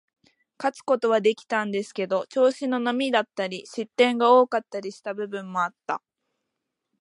[0.57, 6.01] 勝つことはできたんですけど、調子の波だったり、失点が多かったりした部分もあった。